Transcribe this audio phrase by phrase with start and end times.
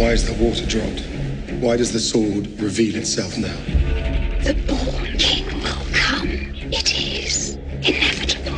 [0.00, 1.02] Why is the water dropped?
[1.60, 3.54] Why does the sword reveal itself now?
[4.42, 6.26] The born king will come.
[6.72, 8.56] It is inevitable.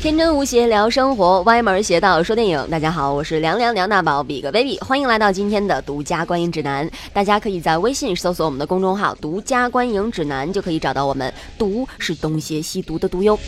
[0.00, 2.66] 天真无邪聊生活，歪门邪道说电影。
[2.70, 6.90] 大家好，我是凉凉梁大宝比个 baby，欢迎来到今天的独家观影指南。
[7.12, 11.30] 大家可以在微信搜索我们的公众号“独家观影指南”，就可以找到我们。
[11.58, 13.38] 毒是东邪西毒的毒哟。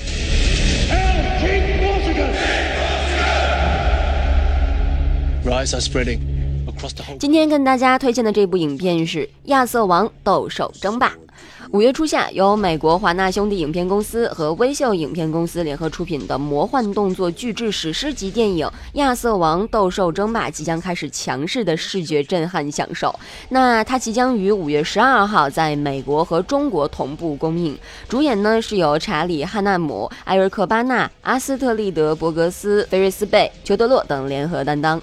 [7.21, 11.09] 今天跟大家推荐的这部影片是《亚瑟王斗兽争霸》。
[11.73, 23.15] 五月初夏，由美国华纳兄弟影片公司和微秀影片公司联合出品的魔幻动作巨制史诗级电影《亚瑟王斗兽争霸》即将开始强势的视觉震撼享受。
[23.51, 27.79] 那它即将于五月十二号在美国和中国同步公映。
[28.09, 34.99] 主演呢是由查理·汉纳姆、埃瑞克·巴纳、阿斯特利德·伯格斯、菲瑞斯·贝、裘德洛等联合担当。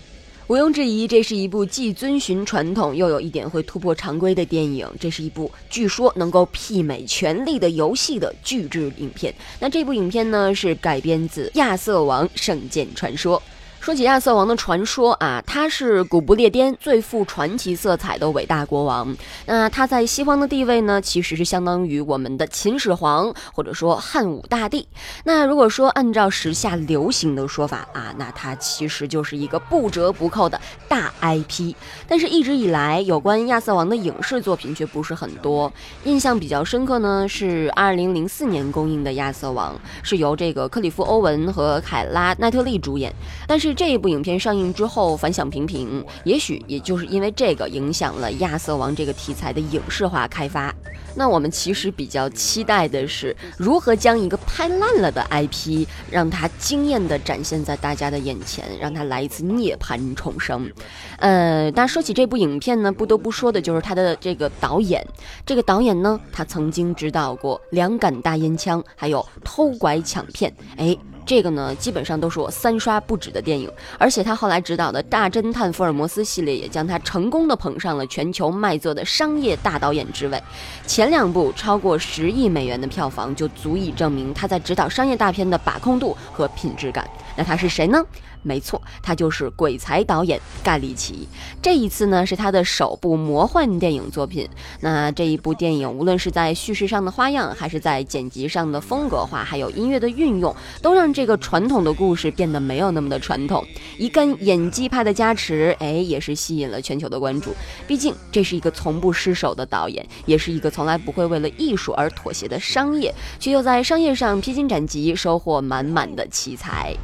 [0.50, 4.90] 毋庸置疑，这是一部既遵循传统，又有一点会突破常规的电影。
[5.00, 9.32] 这是一部据说能够媲美《权力的游戏》的巨制影片。
[9.60, 13.38] 那这部影片呢，是改编自《亚瑟王圣剑传说》。
[13.82, 19.16] 说起亚瑟王的传说啊，他是古不列颠最富传奇色彩的伟大国王。
[19.46, 24.86] 那他在西方的地位呢，其实是相当于我们的秦始皇，或者说汉武大帝。
[25.24, 31.74] 那如果说按照时下流行的说法啊，那他其实就是一个不折不扣的大 IP。
[32.08, 35.72] 但是，一直以来有关亚瑟王的影视作品却不是很多。
[36.04, 43.12] 印象比较深刻呢，是2004年公映的《亚瑟王》，是由这个克里夫·欧文和凯拉·奈特利主演。
[43.48, 50.74] 但是这一部影片上映之后反响平平，也许也就是因为这个影响了亚瑟王这个题材的影视化开发。
[51.16, 60.72] 那我们其实比较期待的是，如何将一个拍烂了的 IP，让它惊艳的展现在大家的眼前，让它来一次涅槃重生。
[61.18, 65.06] 呃，但说起这部影片呢，不得不说的就是它的这个导演。
[65.46, 70.52] 这个导演呢，他曾经指导过《两杆大烟枪》，还有《偷拐抢骗》。
[70.78, 70.96] 哎。
[71.30, 80.42] 这个呢，基本上都是我三刷不止的电影，而且他后来执导的《大侦探福尔摩斯》系列也将他成功的捧上了全球卖座的商业大导演之位。
[80.88, 87.08] 前两部超过十亿美元的票房，就足以证明他在执导商业大片的把控度和品质感。
[87.40, 88.04] 那他是谁呢？
[88.42, 91.26] 没错，他就是鬼才导演盖里奇。
[91.62, 94.46] 这一次呢，是他的首部魔幻电影作品。
[94.82, 103.66] 那这一部电影，无论是在叙事上的花样，还是在剪辑上的风格化，还有音乐的运用，都让这个传统的故事变得没有那么的传统。
[103.98, 107.54] 一根演技派的加持，哎，也是吸引了全球的关注。
[107.88, 116.96] 毕竟这是一个从不失手的导演，也是一个从来不会为了艺术而妥协的商业，却又在商业上披荆斩棘，收获满满的奇才。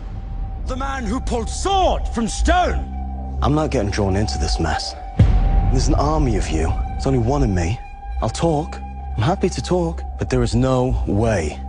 [0.65, 3.37] The man who pulled sword from stone.
[3.43, 4.95] I'm not getting drawn into this mess.
[5.71, 6.73] There's an army of you.
[6.87, 7.79] There's only one of me.
[8.23, 8.81] I'll talk.
[9.15, 10.01] I'm happy to talk.
[10.17, 11.61] But there is no way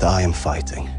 [0.00, 0.90] that I am fighting.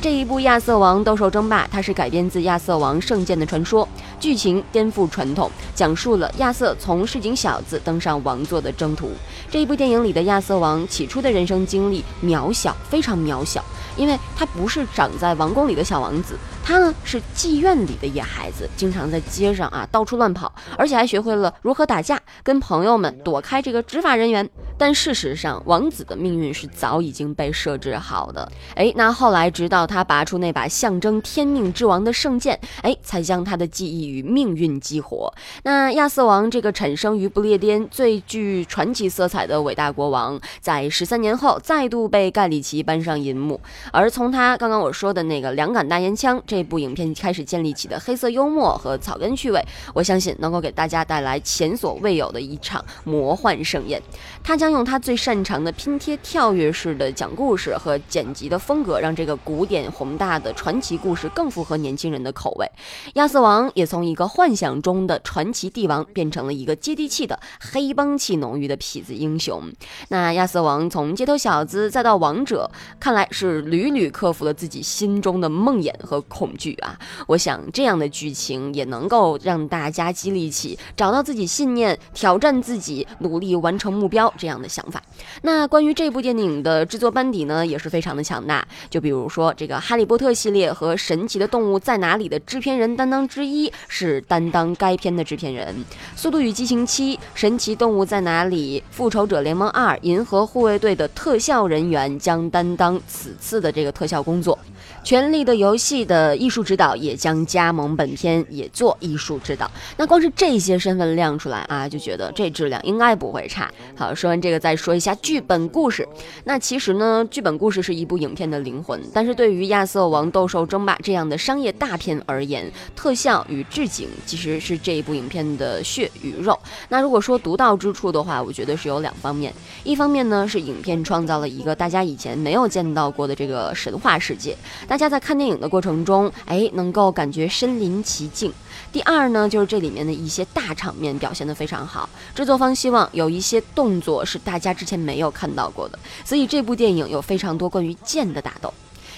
[0.00, 3.88] 这一部《亚瑟王斗兽争霸》，它是改编自亚瑟王圣剑的传说，
[4.20, 9.10] 剧情颠覆传统，讲述了亚瑟从市井小子登上王座的征途。
[9.50, 13.64] 这一部电影里的亚瑟王起初的人生经历渺小，非常渺小，
[13.96, 24.48] 因为他不是长在王宫里的小王子，他呢是妓院里的野孩子，经常在街上啊到处乱跑，而且还学会了如何打架，跟朋友们躲开这个执法人员。
[24.78, 28.50] 但事实上，王子的命运是早已经被设置好的。
[28.76, 35.34] 哎，那后来直到他拔出那把象征天命之王的圣剑，哎，才将他的记忆与命运激活。
[35.64, 43.60] 那亚瑟王这个产生于不列颠最具传奇色彩的伟大国王，在十三年后再度被盖里奇搬上银幕。
[43.92, 49.60] 而从他刚刚我说的那个两杆大烟枪这部影片开始建立起的黑色幽默和草根趣味，
[49.92, 54.00] 我相信能够给大家带来前所未有的一场魔幻盛宴。
[54.44, 62.70] 他将用他最擅长的拼贴跳跃式的讲故事和剪辑的风格，让这个古典宏大的传奇故事更符合年轻人的口味。
[63.14, 69.62] 亚瑟王也从一个幻想中的传奇帝王，变成了一个接地气的黑帮气浓郁的痞子英雄。
[70.08, 76.98] 那亚瑟王从街头小子再到王者，看来是屡屡克服了自己心中的梦魇和恐惧啊！
[77.26, 85.02] 我想这样的剧情也能够让大家激励起找到自己信念、挑战自己、努力完成目标这样的想法。
[85.42, 88.66] 那关于这部电影的制作班底呢，也是非常的强大。
[88.90, 95.74] 就比如说这个《哈利波特》系列和《神奇的动物在哪里》的制片人担当之一是担当该片的制片人，
[96.20, 104.58] 《速度与激情七》《神奇动物在哪里》《复仇者联盟二》《银河护卫队》的特效人员将担当此次的这个特效工作，
[105.06, 109.70] 《权力的游戏》的艺术指导也将加盟本片，也做艺术指导。
[109.96, 113.70] 那光是这些身份亮出来啊，就觉得这质量应该不会差。
[113.96, 116.08] 好，说完这这个，再说一下剧本故事。
[116.44, 126.58] 那其实呢，剧本故事是一部影片的灵魂，但是对于《亚瑟王斗兽争霸》这样的商业大片而言，特效与置景其实是这一部影片的血与肉。
[126.88, 129.52] 那如果说独到之处的话，我觉得是有两方面。
[129.84, 134.56] 一方面呢，是影片创造了一个大家以前没有见到过的这个神话世界，
[134.86, 138.50] 大家在看电影的过程中，哎，能够感觉身临其境。
[138.90, 148.72] 第二呢，就是这里面的一些大场面表现得非常好，制作方希望有一些动作是大家之前没有看到过的，所以这部电影有非常多关于剑的打斗。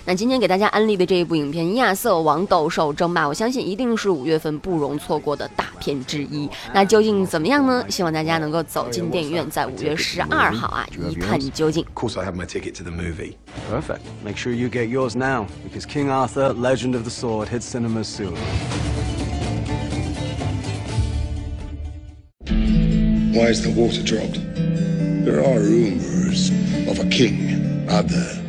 [0.06, 6.48] 那今天给大家安利的这一部影片《亚瑟王斗兽争霸》，我相信一定是五月份不容错过的大片之一。
[6.72, 7.84] 那究竟怎么样呢？
[7.90, 11.84] 希望大家能够走进电影院，在五月十二号啊一探究竟。
[11.94, 13.34] Of course, I have my ticket to the movie.
[13.70, 14.00] Perfect.
[14.24, 18.04] Make sure you get yours now, because King Arthur, Legend of the Sword, hits cinemas
[18.04, 18.34] soon.
[23.34, 24.49] Why is the water dropped?
[25.30, 26.50] There are rumors
[26.88, 28.39] of a king other.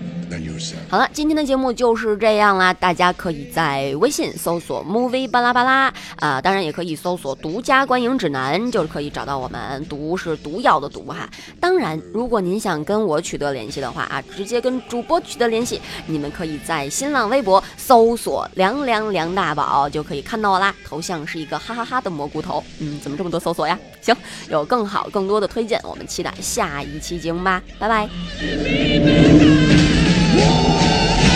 [0.89, 2.73] 好了，今天的节目就是这样啦。
[2.73, 9.83] 大家可以在微信搜索 “movie 巴拉巴拉”啊、当然也可以搜索“独家观影指南”，就是可以找到我们。
[9.89, 11.29] 毒是毒药的毒哈。
[11.59, 20.73] 当然，如果您想跟我取得联系的话啊，直接跟主播取得联系，你们可以在新浪微博搜索“凉凉梁大宝”就可以看到我啦。
[20.85, 22.63] 头像是一个哈哈哈的蘑菇头。
[22.79, 23.77] 嗯，怎么这么多搜索呀？
[24.01, 24.15] 行，
[24.49, 27.61] 有更好更多的推荐，我们期待下一期节目吧。
[27.79, 28.09] 拜拜。
[30.33, 31.30] Oh!